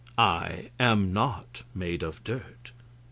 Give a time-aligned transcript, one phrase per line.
[0.17, 2.71] I am not made of dirt.